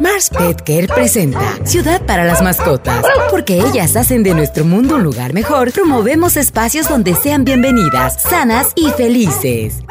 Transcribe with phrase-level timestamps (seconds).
[0.00, 3.04] Mars Pet Care presenta Ciudad para las mascotas.
[3.30, 8.72] Porque ellas hacen de nuestro mundo un lugar mejor, promovemos espacios donde sean bienvenidas, sanas
[8.76, 9.82] y felices.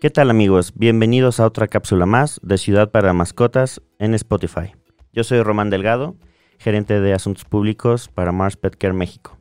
[0.00, 0.72] ¿Qué tal amigos?
[0.76, 4.76] Bienvenidos a otra cápsula más de Ciudad para Mascotas en Spotify.
[5.12, 6.14] Yo soy Román Delgado,
[6.58, 9.38] gerente de Asuntos Públicos para Mars Pet Care México.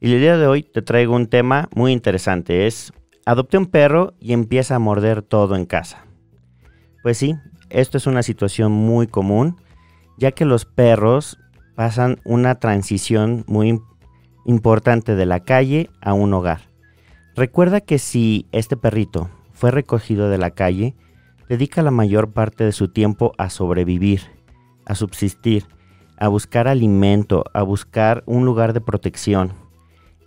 [0.00, 2.66] Y el día de hoy te traigo un tema muy interesante.
[2.66, 2.92] Es,
[3.24, 6.07] adopté un perro y empieza a morder todo en casa.
[7.02, 7.36] Pues sí,
[7.70, 9.56] esto es una situación muy común,
[10.16, 11.38] ya que los perros
[11.74, 13.80] pasan una transición muy
[14.44, 16.62] importante de la calle a un hogar.
[17.36, 20.96] Recuerda que si este perrito fue recogido de la calle,
[21.48, 24.22] dedica la mayor parte de su tiempo a sobrevivir,
[24.86, 25.66] a subsistir,
[26.18, 29.52] a buscar alimento, a buscar un lugar de protección.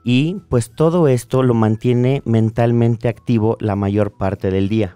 [0.04, 4.96] Y pues todo esto lo mantiene mentalmente activo la mayor parte del día.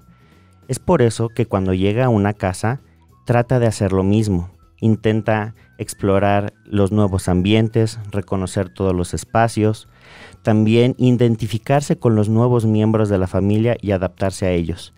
[0.68, 2.82] Es por eso que cuando llega a una casa
[3.26, 4.50] trata de hacer lo mismo.
[4.82, 9.88] Intenta explorar los nuevos ambientes, reconocer todos los espacios,
[10.42, 14.94] también identificarse con los nuevos miembros de la familia y adaptarse a ellos.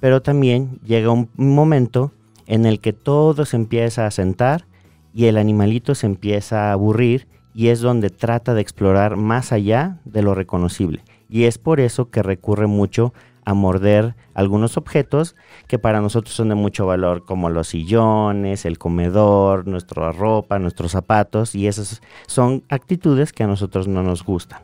[0.00, 2.12] Pero también llega un momento
[2.46, 4.66] en el que todo se empieza a sentar
[5.12, 9.98] y el animalito se empieza a aburrir y es donde trata de explorar más allá
[10.04, 11.02] de lo reconocible.
[11.28, 13.12] Y es por eso que recurre mucho
[13.48, 15.34] a morder algunos objetos
[15.68, 20.92] que para nosotros son de mucho valor, como los sillones, el comedor, nuestra ropa, nuestros
[20.92, 24.60] zapatos, y esas son actitudes que a nosotros no nos gustan.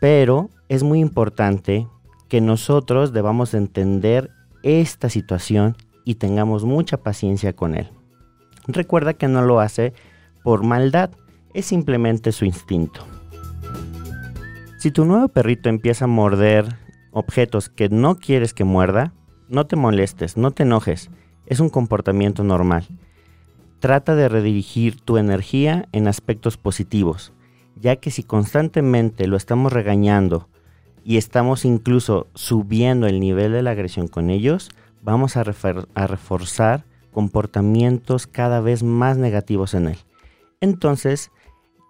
[0.00, 1.88] Pero es muy importante
[2.28, 4.30] que nosotros debamos entender
[4.62, 7.90] esta situación y tengamos mucha paciencia con él.
[8.68, 9.94] Recuerda que no lo hace
[10.44, 11.10] por maldad,
[11.54, 13.04] es simplemente su instinto.
[14.78, 16.81] Si tu nuevo perrito empieza a morder
[17.12, 19.12] objetos que no quieres que muerda,
[19.48, 21.10] no te molestes, no te enojes,
[21.46, 22.86] es un comportamiento normal.
[23.78, 27.32] Trata de redirigir tu energía en aspectos positivos,
[27.76, 30.48] ya que si constantemente lo estamos regañando
[31.04, 34.70] y estamos incluso subiendo el nivel de la agresión con ellos,
[35.02, 35.44] vamos a,
[35.94, 39.98] a reforzar comportamientos cada vez más negativos en él.
[40.60, 41.30] Entonces,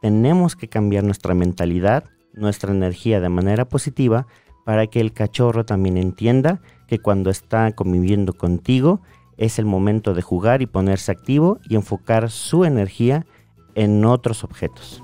[0.00, 4.27] tenemos que cambiar nuestra mentalidad, nuestra energía de manera positiva
[4.65, 9.00] para que el cachorro también entienda que cuando está conviviendo contigo
[9.37, 13.27] es el momento de jugar y ponerse activo y enfocar su energía
[13.75, 15.03] en otros objetos.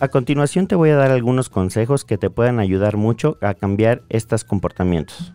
[0.00, 4.02] A continuación te voy a dar algunos consejos que te puedan ayudar mucho a cambiar
[4.08, 5.32] estos comportamientos.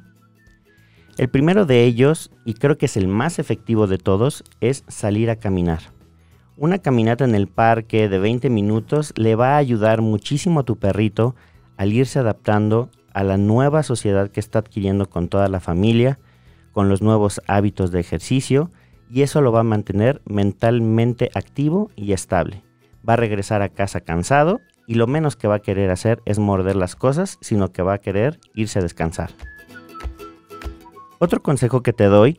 [1.18, 5.30] El primero de ellos, y creo que es el más efectivo de todos, es salir
[5.30, 5.80] a caminar.
[6.58, 10.76] Una caminata en el parque de 20 minutos le va a ayudar muchísimo a tu
[10.76, 11.36] perrito
[11.78, 16.20] al irse adaptando a la nueva sociedad que está adquiriendo con toda la familia,
[16.72, 18.72] con los nuevos hábitos de ejercicio,
[19.10, 22.64] y eso lo va a mantener mentalmente activo y estable.
[23.08, 26.40] Va a regresar a casa cansado y lo menos que va a querer hacer es
[26.40, 29.32] morder las cosas, sino que va a querer irse a descansar.
[31.20, 32.38] Otro consejo que te doy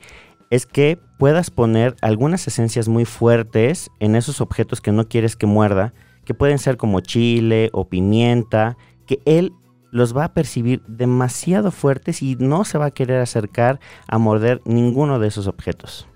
[0.50, 5.46] es que puedas poner algunas esencias muy fuertes en esos objetos que no quieres que
[5.46, 5.92] muerda,
[6.24, 8.76] que pueden ser como chile o pimienta,
[9.08, 9.52] que él
[9.90, 14.60] los va a percibir demasiado fuertes y no se va a querer acercar a morder
[14.64, 16.06] ninguno de esos objetos.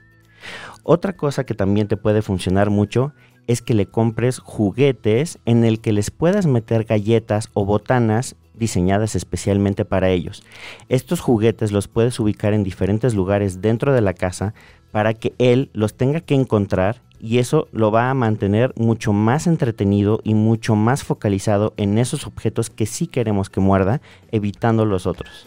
[0.85, 3.15] Otra cosa que también te puede funcionar mucho
[3.47, 9.17] es que le compres juguetes en el que les puedas meter galletas o botanas diseñadas
[9.17, 10.45] especialmente para ellos.
[10.89, 14.55] Estos juguetes los puedes ubicar en diferentes lugares dentro de la casa
[14.93, 19.47] para que él los tenga que encontrar y eso lo va a mantener mucho más
[19.47, 24.03] entretenido y mucho más focalizado en esos objetos que sí queremos que muerda,
[24.33, 25.47] evitando los otros.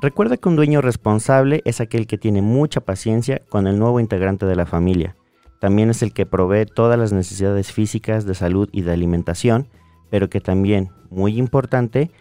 [0.00, 4.46] Recuerda que un dueño responsable es aquel que tiene mucha paciencia con el nuevo integrante
[4.46, 5.16] de la familia.
[5.58, 9.66] También es el que provee todas las necesidades físicas de salud y de alimentación,
[10.10, 12.12] pero que también, muy importante,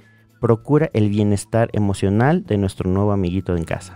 [0.42, 3.96] procura el bienestar emocional de nuestro nuevo amiguito en casa.